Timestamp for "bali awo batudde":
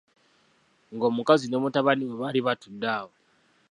2.21-2.93